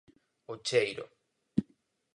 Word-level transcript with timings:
O 0.53 0.55
cheiro. 0.67 1.05